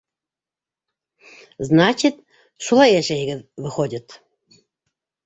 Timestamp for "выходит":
3.67-4.17